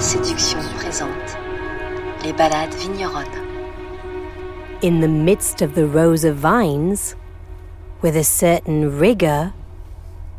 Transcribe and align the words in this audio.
séduction 0.00 0.60
présente 0.76 1.36
les 2.22 2.32
balades 2.32 2.74
vigneronnes. 2.74 3.26
In 4.80 5.00
the 5.00 5.08
midst 5.08 5.60
of 5.60 5.74
the 5.74 5.86
rows 5.86 6.24
of 6.24 6.36
vines, 6.36 7.16
with 8.00 8.16
a 8.16 8.22
certain 8.22 8.96
rigor, 8.98 9.52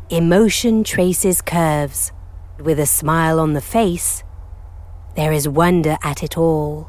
emotion 0.08 0.82
traces 0.82 1.42
curves. 1.42 2.12
With 2.58 2.78
a 2.78 2.86
smile 2.86 3.38
on 3.38 3.54
the 3.54 3.60
face, 3.60 4.22
there 5.14 5.32
is 5.32 5.48
wonder 5.48 5.96
at 6.02 6.22
it 6.22 6.36
all. 6.36 6.88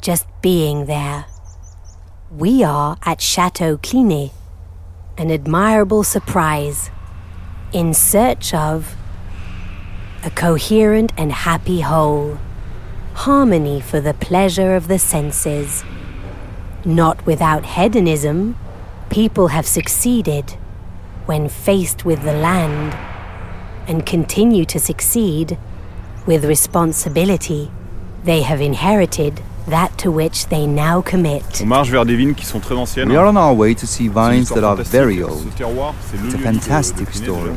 Just 0.00 0.26
being 0.40 0.86
there. 0.86 1.26
We 2.30 2.62
are 2.62 2.96
at 3.04 3.20
Chateau 3.20 3.76
Clinet, 3.76 4.32
an 5.18 5.30
admirable 5.30 6.04
surprise, 6.04 6.90
in 7.72 7.92
search 7.92 8.54
of 8.54 8.96
a 10.22 10.30
coherent 10.30 11.12
and 11.16 11.32
happy 11.32 11.80
whole, 11.80 12.38
harmony 13.14 13.80
for 13.80 14.00
the 14.00 14.14
pleasure 14.14 14.74
of 14.74 14.88
the 14.88 14.98
senses. 14.98 15.84
Not 16.84 17.24
without 17.26 17.64
hedonism, 17.64 18.56
people 19.08 19.48
have 19.48 19.66
succeeded 19.66 20.56
when 21.26 21.48
faced 21.48 22.04
with 22.04 22.22
the 22.22 22.32
land 22.32 22.94
and 23.88 24.04
continue 24.04 24.64
to 24.66 24.78
succeed 24.78 25.58
with 26.26 26.44
responsibility. 26.44 27.70
They 28.24 28.42
have 28.42 28.60
inherited 28.60 29.42
that 29.66 29.96
to 29.98 30.10
which 30.10 30.46
they 30.48 30.66
now 30.66 31.00
commit. 31.00 31.62
On 31.62 31.68
marche 31.68 31.90
vers 31.90 32.04
des 32.04 32.16
vignes 32.16 32.34
qui 32.34 32.44
sont 32.44 32.60
très 32.60 32.76
anciennes. 32.76 33.08
We 33.08 33.16
are 33.16 33.26
on 33.26 33.36
our 33.36 33.54
way 33.54 33.74
to 33.74 33.86
see 33.86 34.08
vines 34.08 34.48
that 34.50 34.64
are 34.64 34.76
very 34.76 35.22
old. 35.22 35.50
terroir, 35.56 35.94
c'est 36.10 36.18
le 36.20 36.26
It's 36.26 36.34
a 36.34 36.38
fantastic 36.38 37.08
story. 37.12 37.52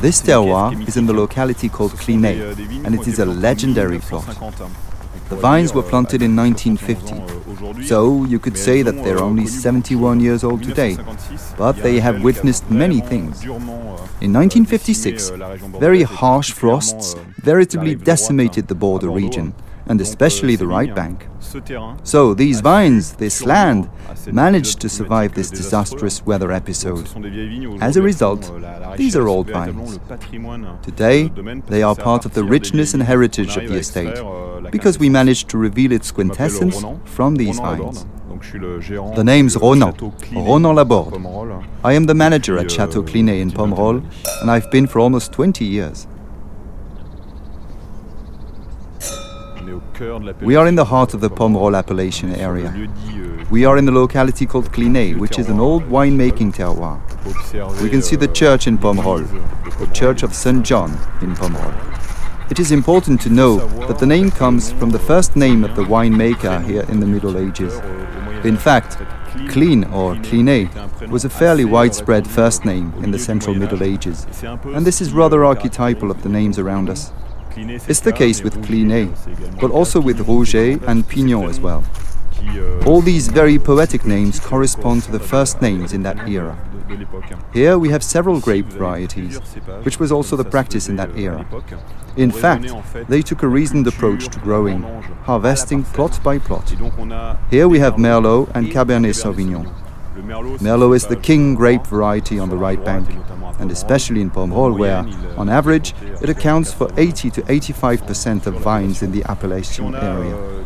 This 0.00 0.22
terroir 0.22 0.72
is 0.88 0.96
in 0.96 1.06
the 1.06 1.12
locality 1.12 1.68
called 1.68 1.92
Clinet, 1.92 2.38
euh, 2.40 2.54
and 2.84 2.94
it 2.94 3.06
is 3.06 3.18
a 3.18 3.26
legendary 3.26 3.98
plot. 3.98 4.24
The 5.28 5.36
vines 5.36 5.72
were 5.74 5.84
euh, 5.84 5.90
planted 5.90 6.22
in 6.22 6.34
1950 6.34 7.12
1950, 7.12 7.12
ans, 7.12 7.26
euh, 7.26 7.82
so 7.86 8.24
you 8.24 8.38
could 8.38 8.56
say 8.56 8.82
that 8.82 9.02
they're 9.04 9.22
only 9.22 9.46
71 9.46 10.20
years 10.20 10.44
old 10.44 10.62
today. 10.62 10.96
but 11.58 11.76
il 11.76 11.80
y 11.80 11.80
a 11.80 11.82
they 11.82 12.00
have 12.00 12.22
witnessed 12.22 12.70
many 12.70 13.00
things. 13.00 13.44
In 14.20 14.34
euh, 14.34 14.40
1956, 14.40 15.30
décimé, 15.30 15.34
euh, 15.34 15.38
la 15.38 15.48
région 15.48 15.68
very 15.78 16.04
harsh 16.04 16.52
frosts 16.52 17.16
veritably 17.42 17.90
la 17.90 17.96
rive 17.96 18.02
droite, 18.02 18.16
decimated 18.16 18.66
the 18.66 18.74
border 18.74 19.08
region. 19.08 19.52
And 19.86 20.00
especially 20.00 20.56
the 20.56 20.66
right 20.66 20.94
bank. 20.94 21.26
So 22.04 22.34
these 22.34 22.60
vines, 22.60 23.14
this 23.14 23.44
land, 23.44 23.90
managed 24.30 24.80
to 24.80 24.88
survive 24.88 25.34
this 25.34 25.50
disastrous 25.50 26.24
weather 26.24 26.52
episode. 26.52 27.08
As 27.80 27.96
a 27.96 28.02
result, 28.02 28.50
these 28.96 29.16
are 29.16 29.28
old 29.28 29.50
vines. 29.50 29.98
Today, 30.82 31.30
they 31.66 31.82
are 31.82 31.94
part 31.94 32.24
of 32.24 32.34
the 32.34 32.44
richness 32.44 32.94
and 32.94 33.02
heritage 33.02 33.56
of 33.56 33.68
the 33.68 33.76
estate, 33.76 34.22
because 34.70 34.98
we 34.98 35.08
managed 35.08 35.48
to 35.50 35.58
reveal 35.58 35.92
its 35.92 36.10
quintessence 36.10 36.84
from 37.04 37.36
these 37.36 37.58
vines. 37.58 38.06
The 39.14 39.22
name's 39.24 39.56
Ronan, 39.56 39.94
Ronan 40.32 40.74
Laborde. 40.74 41.16
I 41.84 41.92
am 41.92 42.06
the 42.06 42.14
manager 42.14 42.58
at 42.58 42.70
Chateau 42.70 43.02
Clinet 43.02 43.40
in 43.40 43.50
Pomerol, 43.50 44.02
and 44.40 44.50
I've 44.50 44.70
been 44.70 44.86
for 44.86 45.00
almost 45.00 45.32
20 45.32 45.64
years. 45.64 46.06
On 49.60 49.68
est 49.68 49.72
au 49.72 49.80
cœur 49.80 49.80
de 49.80 49.80
la 49.80 49.81
We 50.42 50.56
are 50.56 50.66
in 50.66 50.74
the 50.74 50.84
heart 50.84 51.14
of 51.14 51.20
the 51.20 51.28
Pomerol 51.30 51.74
appellation 51.76 52.34
area. 52.34 52.72
euh, 52.74 53.44
We 53.50 53.66
are 53.66 53.78
in 53.78 53.84
the 53.84 53.92
locality 53.92 54.46
called 54.46 54.72
Clinet, 54.72 55.18
which 55.18 55.38
is 55.38 55.48
an 55.48 55.60
old 55.60 55.84
winemaking 55.90 56.52
terroir. 56.52 56.96
on 56.96 57.00
peut 57.24 57.30
observer, 57.36 57.82
We 57.82 57.90
can 57.90 58.02
see 58.02 58.16
the 58.16 58.28
euh, 58.28 58.32
church 58.32 58.66
in 58.66 58.78
Pomerol, 58.78 59.24
the 59.78 59.86
Church 59.92 60.22
of 60.22 60.34
St. 60.34 60.64
John 60.64 60.90
in 61.20 61.34
Pomerol. 61.34 61.72
It 62.50 62.58
is 62.58 62.70
important 62.72 63.20
to 63.22 63.30
know 63.30 63.58
that 63.86 63.98
the 63.98 64.06
name 64.06 64.30
comes 64.30 64.72
from 64.72 64.90
the 64.90 64.98
first 64.98 65.36
name 65.36 65.64
of 65.64 65.74
the 65.74 65.84
winemaker 65.84 66.62
here 66.64 66.84
in 66.88 67.00
the 67.00 67.06
Middle 67.06 67.36
Ages. 67.38 67.80
In 68.44 68.56
fact, 68.56 68.98
Clean 69.48 69.84
or 69.84 70.14
Clinet 70.16 70.68
was 71.08 71.24
a 71.24 71.30
fairly 71.30 71.64
widespread 71.64 72.26
first 72.26 72.64
name 72.64 72.92
in 73.02 73.10
the 73.10 73.18
Central 73.18 73.54
Middle 73.54 73.82
Ages, 73.82 74.26
and 74.74 74.84
this 74.86 75.00
is 75.00 75.12
rather 75.12 75.44
archetypal 75.44 76.10
of 76.10 76.22
the 76.22 76.28
names 76.28 76.58
around 76.58 76.90
us. 76.90 77.12
It's 77.56 78.00
the 78.00 78.12
case 78.12 78.42
with 78.42 78.54
Clinet, 78.64 79.60
but 79.60 79.70
also 79.70 80.00
with 80.00 80.18
Rouget 80.26 80.82
and 80.86 81.06
Pignon 81.08 81.48
as 81.48 81.60
well. 81.60 81.84
All 82.86 83.00
these 83.00 83.28
very 83.28 83.58
poetic 83.58 84.04
names 84.04 84.40
correspond 84.40 85.02
to 85.04 85.12
the 85.12 85.20
first 85.20 85.62
names 85.62 85.92
in 85.92 86.02
that 86.02 86.28
era. 86.28 86.58
Here 87.52 87.78
we 87.78 87.90
have 87.90 88.02
several 88.02 88.40
grape 88.40 88.66
varieties, 88.66 89.38
which 89.84 89.98
was 89.98 90.10
also 90.10 90.36
the 90.36 90.44
practice 90.44 90.88
in 90.88 90.96
that 90.96 91.16
era. 91.16 91.46
In 92.16 92.30
fact, 92.30 92.66
they 93.08 93.22
took 93.22 93.42
a 93.42 93.48
reasoned 93.48 93.86
approach 93.86 94.28
to 94.28 94.38
growing, 94.40 94.82
harvesting 95.22 95.84
plot 95.84 96.22
by 96.22 96.38
plot. 96.38 96.68
Here 97.50 97.68
we 97.68 97.78
have 97.78 97.94
Merlot 97.94 98.50
and 98.54 98.66
Cabernet 98.68 99.14
Sauvignon. 99.14 99.81
Merlot 100.22 100.94
is 100.94 101.06
the 101.06 101.16
king 101.16 101.54
grape 101.54 101.84
variety 101.86 102.38
on 102.38 102.48
the 102.48 102.56
right 102.56 102.82
bank, 102.84 103.08
and 103.58 103.70
especially 103.70 104.20
in 104.20 104.30
Pomerol, 104.30 104.78
where, 104.78 105.04
on 105.36 105.48
average, 105.48 105.94
it 106.20 106.28
accounts 106.28 106.72
for 106.72 106.88
80 106.96 107.30
to 107.30 107.42
85% 107.42 108.46
of 108.46 108.54
vines 108.54 109.02
in 109.02 109.10
the 109.10 109.24
appellation 109.24 109.94
area. 109.94 110.64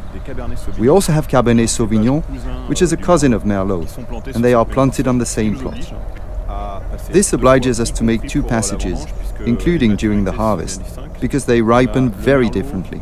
We 0.79 0.89
also 0.89 1.13
have 1.13 1.29
Cabernet 1.29 1.69
Sauvignon, 1.69 2.23
which 2.69 2.83
is 2.83 2.93
a 2.93 2.97
cousin 2.97 3.33
of 3.33 3.45
Merlot, 3.45 4.35
and 4.35 4.45
they 4.45 4.55
are 4.55 4.65
planted 4.65 5.09
on 5.09 5.19
the 5.19 5.27
same 5.27 5.59
plot. 5.59 5.93
This 7.11 7.33
obliges 7.33 7.81
us 7.81 7.91
to 7.93 8.05
make 8.05 8.29
two 8.29 8.43
passages, 8.43 9.07
including 9.41 9.97
during 9.97 10.25
the 10.25 10.33
harvest, 10.33 10.83
because 11.21 11.47
they 11.47 11.63
ripen 11.63 12.11
very 12.11 12.51
differently. 12.51 13.01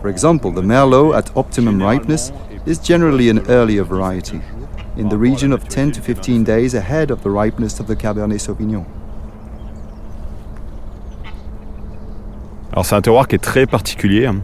For 0.00 0.08
example, 0.08 0.52
the 0.52 0.62
Merlot 0.62 1.16
at 1.16 1.36
optimum 1.36 1.82
ripeness 1.82 2.30
is 2.66 2.78
generally 2.78 3.28
an 3.28 3.48
earlier 3.50 3.82
variety, 3.84 4.40
in 4.98 5.08
the 5.08 5.16
region 5.16 5.52
of 5.52 5.66
10 5.68 5.92
to 5.92 6.00
15 6.00 6.42
days 6.44 6.74
ahead 6.74 7.10
of 7.10 7.22
the 7.22 7.30
ripeness 7.30 7.80
of 7.80 7.86
the 7.86 7.96
Cabernet 7.96 8.38
Sauvignon. 8.40 8.84
Alors 12.72 12.84
c'est 12.84 12.94
un 12.94 13.00
terroir 13.00 13.26
qui 13.26 13.36
est 13.36 13.38
très 13.42 13.66
particulier. 13.66 14.26
hein. 14.26 14.36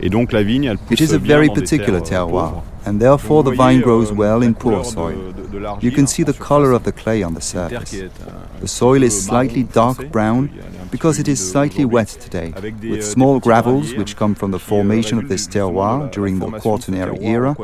Et 0.00 0.08
donc 0.10 0.32
la 0.32 0.42
vigne, 0.42 0.64
elle 0.64 0.78
pousse 0.78 1.00
It 1.00 1.10
is 1.10 1.14
a 1.14 1.18
very 1.18 1.48
particular 1.48 2.00
euh, 2.00 2.04
terroir. 2.04 2.62
And 2.86 3.00
therefore 3.00 3.42
the 3.42 3.52
vine 3.52 3.80
grows 3.80 4.10
euh, 4.10 4.14
well 4.14 4.42
in 4.42 4.54
poor 4.54 4.84
soil. 4.84 5.32
You 5.80 5.90
can 5.92 6.06
see 6.06 6.24
the 6.24 6.32
color 6.32 6.72
of 6.72 6.82
the 6.84 6.92
clay 6.92 7.22
on 7.24 7.34
the 7.34 7.40
C'est 7.40 7.58
une 7.58 7.68
terre 7.68 7.84
qui 7.84 7.96
surface. 7.98 8.10
euh, 8.26 8.60
The 8.60 8.68
soil 8.68 9.02
is 9.02 9.10
slightly 9.10 9.64
dark 9.64 10.10
brown 10.10 10.48
Il 10.52 10.56
y 10.56 10.60
a 10.60 10.64
un 10.64 10.86
petit 10.86 10.90
because 10.90 11.18
it 11.18 11.28
is 11.28 11.36
slightly 11.36 11.84
wet 11.84 12.06
today, 12.20 12.52
with 12.82 13.00
euh, 13.00 13.02
small 13.02 13.40
gravels 13.40 13.94
which 13.96 14.16
come 14.16 14.34
from 14.34 14.52
the 14.52 14.58
formation 14.58 15.18
of 15.18 15.28
this 15.28 15.48
terroir 15.48 16.08
during 16.12 16.38
the 16.38 16.46
formation 16.46 16.54
de 16.54 16.58
ce 16.58 16.62
Quaternary 16.62 17.18
era, 17.24 17.56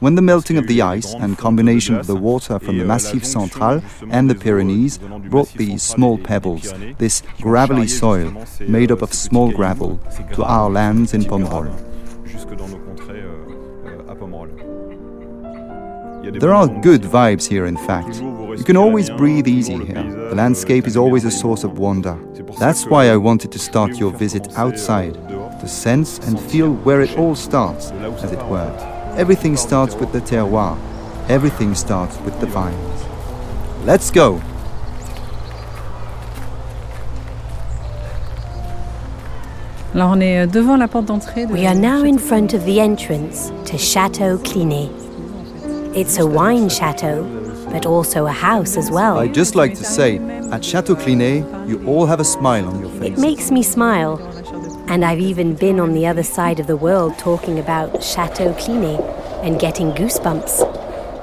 when 0.00 0.14
the 0.14 0.22
melting 0.22 0.58
of 0.58 0.66
the 0.66 0.68
qu'il 0.68 0.76
y 0.76 0.82
a 0.82 0.94
eu 0.94 0.96
des 0.96 0.98
ice 0.98 1.14
and 1.20 1.34
combination 1.36 1.96
of 1.98 2.06
the 2.06 2.14
water 2.14 2.58
from 2.60 2.78
the 2.78 2.84
Massif 2.84 3.24
Central 3.24 3.80
and 4.12 4.28
the 4.28 4.34
Pyrenees 4.34 4.98
brought 5.28 5.48
these 5.56 5.82
small 5.82 6.18
pebbles, 6.18 6.72
this 6.98 7.22
gravelly 7.40 7.88
soil 7.88 8.32
made 8.68 8.92
up 8.92 9.02
of 9.02 9.12
small 9.12 9.50
gravel 9.50 9.98
to 10.34 10.44
our 10.44 10.70
lands 10.70 11.14
in 11.14 11.24
Pomerol. 11.24 11.68
There 16.40 16.52
are 16.52 16.66
good 16.66 17.02
vibes 17.02 17.46
here, 17.48 17.66
in 17.66 17.76
fact. 17.76 18.20
You 18.20 18.64
can 18.64 18.76
always 18.76 19.08
breathe 19.08 19.46
easy 19.46 19.76
here. 19.84 20.02
The 20.30 20.34
landscape 20.34 20.86
is 20.86 20.96
always 20.96 21.24
a 21.24 21.30
source 21.30 21.64
of 21.64 21.78
wonder. 21.78 22.18
C'est 22.34 22.44
pour 22.44 22.56
ça 22.56 22.60
That's 22.60 22.86
why 22.86 23.06
I 23.06 23.16
wanted 23.16 23.50
to 23.52 23.58
start 23.58 23.96
your 23.98 24.10
visit 24.10 24.48
outside, 24.56 25.14
to 25.60 25.68
sense 25.68 26.18
and 26.26 26.38
feel 26.38 26.72
where 26.84 27.02
it 27.02 27.16
all 27.16 27.34
starts, 27.34 27.92
de 27.92 28.00
là 28.00 28.10
où 28.10 28.18
ça 28.18 28.26
as 28.26 28.32
it 28.32 28.42
were. 28.50 28.70
Everything 29.16 29.54
Ça 29.54 29.68
part 29.70 29.88
du 29.88 29.92
starts 29.92 30.00
with 30.00 30.12
the 30.12 30.20
terroir. 30.20 30.76
Everything 31.28 31.74
starts 31.74 32.18
with 32.24 32.38
the 32.40 32.46
vines. 32.46 33.06
Let's 33.84 34.10
go! 34.10 34.40
Alors 39.94 40.10
on 40.14 40.20
est 40.20 40.40
euh, 40.40 40.46
devant 40.46 40.76
la 40.76 40.88
porte 40.88 41.06
d'entrée. 41.06 41.46
de- 41.46 41.52
We 41.52 41.66
are 41.66 41.74
now 41.74 42.04
in 42.04 42.18
front 42.18 42.54
of 42.54 42.64
the 42.64 42.78
entrance 42.80 43.50
to 43.66 43.78
Chateau 43.78 44.38
Clinet. 44.38 44.90
It's 45.94 46.18
a 46.18 46.26
wine 46.26 46.68
chateau, 46.68 47.24
but 47.72 47.86
also 47.86 48.26
a 48.26 48.30
house 48.32 48.76
as 48.76 48.90
well. 48.90 49.18
I'd 49.18 49.34
just 49.34 49.54
like 49.54 49.74
to 49.76 49.84
say, 49.84 50.20
at 50.52 50.62
Chateau 50.64 50.94
Clinet, 50.94 51.44
you 51.66 51.80
all 51.86 52.06
have 52.06 52.20
a 52.20 52.24
smile 52.24 52.66
on 52.68 52.80
your 52.80 52.90
face. 52.90 53.16
It 53.16 53.18
makes 53.18 53.50
me 53.50 53.62
smile. 53.62 54.18
And 54.88 55.04
I've 55.04 55.20
even 55.20 55.54
been 55.54 55.80
on 55.80 55.92
the 55.92 56.06
other 56.06 56.22
side 56.22 56.60
of 56.60 56.66
the 56.66 56.76
world 56.76 57.18
talking 57.18 57.58
about 57.58 58.02
Chateau 58.02 58.52
Clinet 58.54 59.00
and 59.42 59.58
getting 59.58 59.92
goosebumps. 59.92 60.62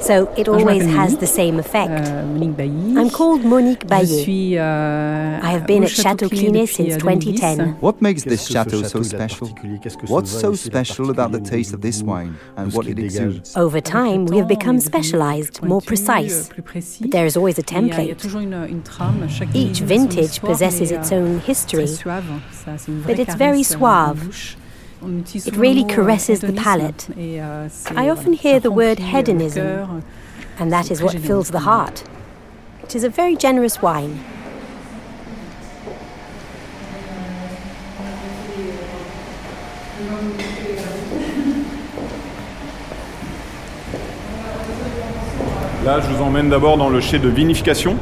So 0.06 0.30
it 0.38 0.48
always 0.48 0.84
has 0.86 1.18
the 1.18 1.26
same 1.26 1.58
effect. 1.60 1.90
Euh, 1.90 2.24
Monique 2.26 2.56
Bailly. 2.56 2.96
I'm 2.96 3.10
called 3.10 3.44
Monique 3.44 3.84
Je 3.84 3.88
Bailly. 3.88 4.58
euh, 4.58 5.40
I 5.42 5.52
have 5.52 5.66
been 5.66 5.84
at 5.84 5.88
Château 5.90 6.30
Clinet 6.30 6.68
Clinet 6.68 6.68
since 6.68 6.94
euh, 6.94 6.98
2010. 7.00 7.58
2010. 7.58 7.76
What 7.82 7.96
makes 8.02 8.24
this 8.24 8.48
chateau 8.48 8.84
so 8.84 8.84
château 8.84 8.98
a 9.00 9.02
de 9.02 9.06
special? 9.08 9.40
particulier 9.48 9.80
Qu'est-ce 9.82 9.98
que 9.98 10.06
ce 10.06 10.12
What's 10.14 10.30
so 10.30 10.52
ici 10.54 10.70
a 10.70 10.82
de 10.82 10.86
special 10.86 11.10
about 11.10 11.32
the 11.36 11.42
taste 11.42 11.74
of 11.74 11.82
this 11.82 12.04
wine 12.04 12.34
and 12.56 12.68
what 12.74 12.84
ce 12.86 12.90
it 12.92 13.00
exudes? 13.00 13.56
Over 13.58 13.82
time, 13.82 14.26
we 14.30 14.38
have 14.38 14.48
become 14.48 14.76
on 14.76 14.80
est 14.80 14.86
devenu 14.86 15.04
specialized, 15.04 15.64
more 15.64 15.82
precise. 15.82 16.50
plus 16.54 16.62
précis. 16.62 17.02
But 17.04 17.12
there 17.12 17.26
is 17.26 17.36
always 17.36 17.58
a 17.58 17.62
Et, 17.62 17.76
euh, 17.76 17.80
Il 17.82 17.88
y 17.88 17.92
a 17.92 17.96
template. 17.96 18.18
toujours 18.18 18.42
une, 18.42 18.54
une 18.70 18.82
trame. 18.82 19.26
Chaque 19.28 19.50
Each 19.56 19.82
vigneron 19.82 19.86
a 19.86 19.88
son 19.88 20.20
vintage 20.20 20.40
possesses 20.42 20.82
its 20.92 21.12
euh, 21.14 21.20
own 21.20 21.40
history. 21.48 21.88
suave. 21.88 22.24
Ça, 22.52 22.74
c'est 22.78 22.92
une 22.92 23.00
But 23.00 23.18
it's 23.18 23.36
very 23.36 23.62
euh, 23.62 23.64
suave. 23.64 24.20
En 25.06 25.10
bouche. 25.10 25.16
On 25.16 25.20
utilise 25.20 25.48
It 25.48 25.56
really 25.56 25.82
le 25.82 25.88
mot, 25.88 25.94
caresses 25.96 26.40
the 26.40 26.52
palate. 26.52 27.08
Et, 27.18 27.40
uh, 27.40 27.70
c'est, 27.70 27.94
I 27.96 28.10
often 28.10 28.34
hear 28.34 28.60
the 28.60 28.72
word 28.72 29.00
remplit, 29.00 29.04
euh, 29.04 29.12
le 29.12 29.18
hedonism. 29.18 30.02
And 30.60 30.70
that 30.70 30.84
C'est 30.84 30.94
is 30.94 30.98
très 30.98 31.06
what 31.06 31.20
fills 31.20 31.52
the 31.52 31.66
heart. 31.66 32.04
It 32.84 32.96
is 32.96 33.04
a 33.04 33.10
very 33.10 33.36
generous 33.38 33.82
wine. 33.82 34.18
Là, 45.84 46.00
je 46.00 46.08
vous 46.08 46.24
emmène 46.24 46.50
d'abord 46.50 46.78
dans 46.78 46.90
le 46.90 47.00
chai 47.00 47.20
de 47.20 47.30
vinification. 47.30 47.96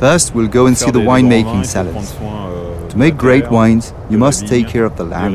First, 0.00 0.34
we'll 0.34 0.48
go 0.48 0.66
and 0.66 0.74
see 0.74 0.86
the 0.86 0.92
des 0.92 0.98
bons 1.00 1.04
vins, 1.04 1.16
winemaking 1.16 1.58
il 1.58 1.64
cellars. 1.66 1.92
Euh, 2.94 2.98
To 2.98 2.98
make 2.98 3.16
great 3.16 3.50
wines, 3.50 3.92
you 4.10 4.18
must 4.18 4.46
take 4.46 4.68
care 4.68 4.84
of 4.84 4.94
the 4.96 5.04
land, 5.04 5.34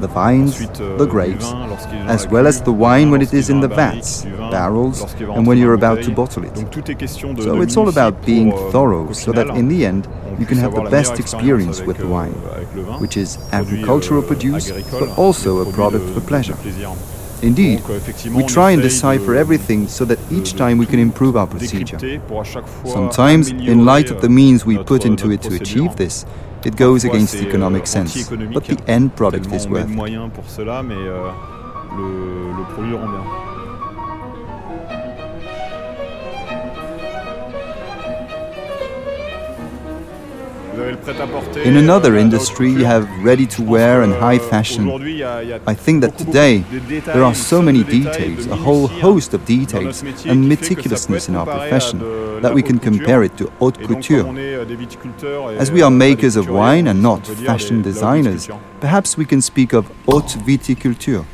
the 0.00 0.08
vines, 0.08 0.54
euh, 0.80 0.96
the 0.98 1.06
grapes, 1.06 1.44
est 1.44 2.06
dans 2.06 2.10
as 2.10 2.26
well 2.30 2.46
as 2.46 2.62
the 2.62 2.68
wine 2.68 3.10
when 3.10 3.20
it 3.20 3.32
is 3.32 3.50
in 3.50 3.60
the 3.60 3.68
dans 3.68 3.70
la 3.70 3.76
barrique, 3.76 4.02
vats, 4.02 4.26
barrels, 4.50 5.06
and 5.34 5.46
when 5.46 5.58
you're 5.58 5.74
about 5.74 6.02
to 6.02 6.10
bottle 6.10 6.44
it. 6.44 6.54
Donc 6.54 6.70
tout 6.70 6.90
est 6.90 6.94
question 6.94 7.34
de, 7.34 7.42
So 7.42 7.60
it's 7.62 7.76
all 7.76 7.88
about 7.88 8.24
being 8.24 8.52
euh, 8.52 8.70
thorough 8.70 9.12
so 9.12 9.32
that 9.32 9.48
in 9.56 9.68
the 9.68 9.84
end 9.84 10.06
you 10.38 10.46
can 10.46 10.58
have 10.58 10.74
the 10.74 10.88
best 10.90 11.18
experience 11.18 11.82
with 11.82 11.98
the 11.98 12.04
euh, 12.04 12.08
wine, 12.08 12.34
avec 12.54 12.68
le 12.74 12.82
vin. 12.82 12.98
which 12.98 13.16
is 13.16 13.38
agricultural 13.52 14.22
euh, 14.22 14.26
produce, 14.26 14.72
but 14.98 15.08
also 15.18 15.60
a 15.60 15.72
product 15.72 16.04
for 16.14 16.20
pleasure. 16.22 16.56
Indeed, 17.42 17.80
euh, 17.90 18.34
we 18.34 18.44
try 18.46 18.70
and 18.72 18.80
decipher 18.80 19.34
everything 19.34 19.88
so 19.88 20.04
that 20.06 20.18
each 20.30 20.54
time 20.54 20.78
we 20.78 20.86
can 20.86 20.98
improve 20.98 21.36
our 21.36 21.46
procedure. 21.46 21.98
décrypter 21.98 22.20
pour 22.26 22.40
à 22.40 22.44
chaque 22.44 22.66
fois 22.66 22.92
Sometimes, 22.92 23.50
in 23.50 23.84
light 23.84 24.10
of 24.10 24.20
the 24.20 24.26
euh, 24.26 24.30
means 24.30 24.64
we 24.64 24.78
put 24.78 25.04
into 25.04 25.30
it 25.30 25.42
to 25.42 25.54
achieve 25.54 25.94
this, 25.96 26.24
it 26.66 26.76
goes 26.76 27.04
against 27.04 27.36
euh, 27.36 27.42
economic 27.42 27.86
sense, 27.86 28.28
but 28.52 28.64
the 28.66 28.76
end 28.88 29.14
product 29.14 29.46
is 29.52 29.68
worth 29.68 29.88
it. 29.88 29.96
In 41.64 41.76
another 41.76 42.12
haute 42.12 42.20
industry, 42.20 42.70
you 42.70 42.84
uh, 42.84 42.88
have 42.88 43.06
ready 43.24 43.46
to 43.46 43.62
wear 43.62 44.02
and 44.02 44.12
high 44.20 44.36
euh, 44.38 44.48
fashion. 44.50 44.82
aujourd'hui, 44.86 45.12
il 45.14 45.18
y 45.18 45.22
a- 45.22 45.42
il 45.42 45.48
y 45.48 45.52
a 45.52 45.56
I 45.56 45.74
think 45.74 46.02
that 46.02 46.10
today 46.16 46.58
beaucoup 46.58 46.74
de 46.74 46.88
détails, 46.88 47.12
there 47.14 47.24
are 47.24 47.34
so 47.34 47.62
many 47.62 47.82
détails, 47.82 48.48
a 48.52 48.56
whole 48.68 48.88
host 49.02 49.34
of 49.34 49.40
details 49.46 50.02
and 50.02 50.04
qui 50.04 50.12
fait 50.12 50.14
que 50.14 50.28
ça 50.28 50.34
peut 50.34 50.46
meticulousness 50.48 51.28
in 51.28 51.34
our 51.34 51.46
profession 51.46 51.98
that 52.42 52.52
we 52.54 52.62
can 52.62 52.76
compare 52.78 53.24
it 53.24 53.34
to 53.36 53.46
haute 53.60 53.78
couture. 53.86 54.24
comme 54.24 54.34
on 54.34 54.38
est, 54.38 54.54
euh, 54.54 54.64
des 54.64 54.76
viticulteurs 54.76 55.50
et, 55.52 55.58
As 55.58 55.70
we 55.70 55.80
euh, 55.80 55.86
are 55.86 55.90
euh, 55.92 55.98
des 55.98 56.10
makers 56.10 56.36
of 56.36 56.48
wine 56.50 56.88
and 56.88 56.94
not 57.00 57.20
fashion 57.44 57.76
des- 57.80 57.92
de 57.92 58.00
la 58.00 58.10
haute 58.10 58.22
designers, 58.22 58.48
perhaps 58.80 59.16
we 59.16 59.26
can 59.26 59.40
speak 59.40 59.72
of 59.72 59.86
haute 60.06 60.36
viticulture. 60.46 61.24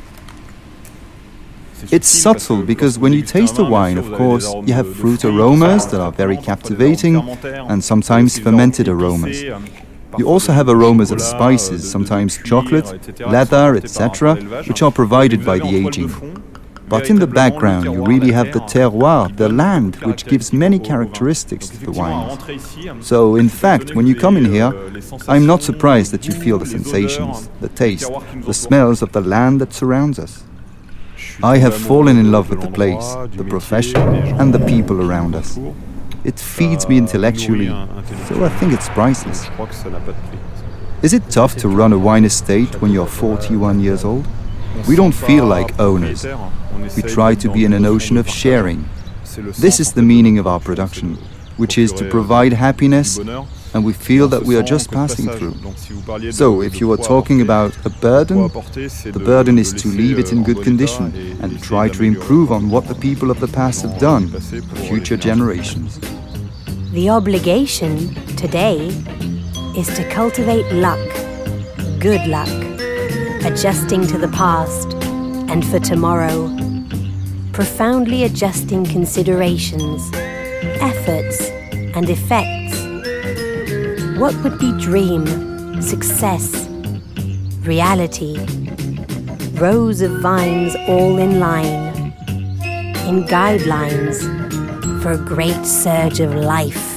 It's 1.91 2.07
subtle 2.07 2.61
because 2.63 2.97
when 2.97 3.13
you 3.13 3.21
taste 3.21 3.57
a 3.59 3.63
wine, 3.63 3.97
of 3.97 4.11
course, 4.13 4.53
you 4.65 4.73
have 4.73 4.95
fruit 4.95 5.25
aromas 5.25 5.87
that 5.87 5.99
are 5.99 6.11
very 6.11 6.37
captivating 6.37 7.17
and 7.17 7.83
sometimes 7.83 8.39
fermented 8.39 8.87
aromas. 8.87 9.41
You 10.17 10.27
also 10.27 10.53
have 10.53 10.69
aromas 10.69 11.11
of 11.11 11.21
spices, 11.21 11.89
sometimes 11.89 12.37
chocolate, 12.43 13.19
leather, 13.19 13.75
etc., 13.75 14.35
which 14.67 14.81
are 14.81 14.91
provided 14.91 15.43
by 15.43 15.57
the 15.59 15.75
aging. 15.87 16.11
But 16.87 17.09
in 17.09 17.17
the 17.17 17.27
background, 17.27 17.85
you 17.85 18.05
really 18.05 18.31
have 18.31 18.53
the 18.53 18.59
terroir, 18.59 19.35
the 19.35 19.49
land, 19.49 19.95
which 19.97 20.25
gives 20.25 20.53
many 20.53 20.77
characteristics 20.77 21.69
to 21.69 21.77
the 21.85 21.91
wines. 21.91 22.37
So, 23.07 23.35
in 23.35 23.49
fact, 23.49 23.95
when 23.95 24.05
you 24.05 24.15
come 24.15 24.37
in 24.37 24.45
here, 24.45 24.71
I'm 25.27 25.47
not 25.47 25.63
surprised 25.63 26.11
that 26.11 26.27
you 26.27 26.33
feel 26.33 26.59
the 26.59 26.67
sensations, 26.67 27.49
the 27.61 27.69
taste, 27.69 28.11
the 28.45 28.53
smells 28.53 29.01
of 29.01 29.11
the 29.11 29.21
land 29.21 29.61
that 29.61 29.73
surrounds 29.73 30.19
us. 30.19 30.43
I 31.41 31.57
have 31.57 31.75
fallen 31.75 32.17
in 32.17 32.31
love 32.31 32.49
with 32.49 32.61
the 32.61 32.69
place, 32.69 33.15
the 33.35 33.43
profession, 33.43 34.01
and 34.39 34.53
the 34.53 34.59
people 34.59 35.01
around 35.01 35.35
us. 35.35 35.57
It 36.23 36.39
feeds 36.39 36.87
me 36.87 36.97
intellectually, 36.97 37.67
so 38.27 38.43
I 38.45 38.49
think 38.59 38.73
it's 38.73 38.89
priceless. 38.89 39.47
Is 41.01 41.13
it 41.13 41.29
tough 41.29 41.55
to 41.57 41.67
run 41.67 41.91
a 41.91 41.97
wine 41.97 42.25
estate 42.25 42.81
when 42.81 42.91
you're 42.91 43.07
41 43.07 43.79
years 43.79 44.05
old? 44.05 44.25
We 44.87 44.95
don't 44.95 45.13
feel 45.13 45.45
like 45.45 45.79
owners. 45.79 46.25
We 46.95 47.01
try 47.01 47.35
to 47.35 47.49
be 47.51 47.65
in 47.65 47.73
une 47.73 47.77
a 47.77 47.79
notion 47.79 47.93
notion 47.93 48.17
of 48.17 48.29
sharing. 48.29 48.87
This 49.59 49.79
is 49.79 49.93
the 49.93 50.01
meaning 50.01 50.37
of 50.37 50.47
our 50.47 50.59
production, 50.59 51.17
which 51.57 51.77
is 51.77 51.91
to 51.93 52.09
provide 52.09 52.53
happiness. 52.53 53.19
And 53.73 53.83
we 53.83 53.93
feel 53.93 54.27
that 54.27 54.43
we 54.43 54.55
are 54.55 54.63
just 54.63 54.91
passing 54.91 55.27
through. 55.29 55.53
Donc, 55.63 55.73
si 55.77 55.93
vous 55.93 56.01
parliez 56.01 56.27
de- 56.27 56.33
So, 56.33 56.61
if 56.61 56.79
you 56.79 56.91
are 56.91 56.97
talking 56.97 57.41
about 57.41 57.73
a 57.85 57.89
burden, 57.89 58.49
the 59.11 59.19
burden 59.19 59.57
is 59.57 59.73
to 59.73 59.87
leave 59.87 60.19
it 60.19 60.31
euh, 60.31 60.35
in 60.35 60.43
good 60.43 60.63
condition 60.63 61.11
and 61.41 61.59
try 61.61 61.89
to 61.89 62.03
improve 62.03 62.51
on 62.51 62.69
what 62.69 62.87
the 62.87 62.95
people 62.95 63.31
of 63.31 63.39
the 63.39 63.47
past 63.47 63.83
have 63.83 63.97
done 63.99 64.27
for 64.29 64.75
future 64.75 65.17
generations. 65.17 65.99
The 66.93 67.09
obligation 67.09 68.13
today 68.35 68.91
is 69.75 69.87
to 69.95 70.07
cultivate 70.09 70.71
luck, 70.73 70.99
good 71.99 72.25
luck, 72.27 72.49
adjusting 73.43 74.05
to 74.07 74.17
the 74.19 74.29
past 74.31 74.93
and 75.49 75.65
for 75.65 75.79
tomorrow, 75.79 76.49
profoundly 77.51 78.23
adjusting 78.23 78.85
considerations, 78.85 80.09
efforts, 80.81 81.49
and 81.95 82.09
effects. 82.09 82.82
What 84.17 84.35
would 84.43 84.59
be 84.59 84.71
dream, 84.79 85.25
success, 85.81 86.67
reality? 87.61 88.37
Rows 89.53 90.01
of 90.01 90.21
vines 90.21 90.75
all 90.87 91.17
in 91.17 91.39
line, 91.39 92.13
in 93.07 93.23
guidelines 93.25 94.21
for 95.01 95.11
a 95.13 95.17
great 95.17 95.65
surge 95.65 96.19
of 96.19 96.35
life. 96.35 96.92